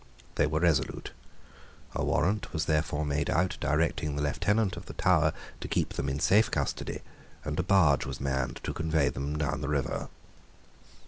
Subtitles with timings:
[0.33, 1.11] They were resolute.
[1.93, 6.09] A warrant was therefore made out directing the Lieutenant of the Tower to keep them
[6.09, 7.01] in safe custody,
[7.45, 10.09] and a barge was manned to convey them down the river.